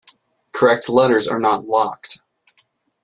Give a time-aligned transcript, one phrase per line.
[0.51, 2.23] Correct letters are not "locked".